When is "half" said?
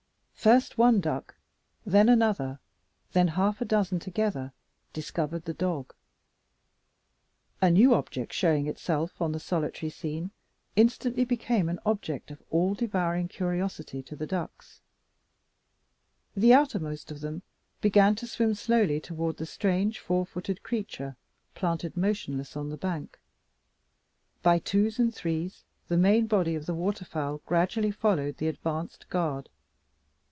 3.27-3.61